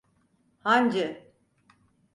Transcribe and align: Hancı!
Hancı! 0.63 1.23